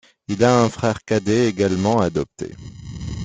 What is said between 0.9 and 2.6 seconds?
cadet également adopté.